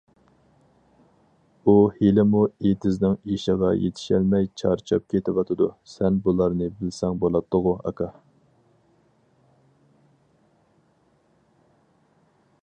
[1.65, 8.11] ئۇ ھېلىمۇ ئېتىزنىڭ ئىشىغا يېتىشەلمەي چارچاپ كېتىۋاتىدۇ، سەن بۇلارنى بىلسەڭ بولاتتىغۇ، ئاكا!